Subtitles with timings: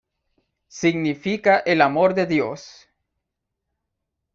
[0.67, 2.89] Significa "el Amor de Dios!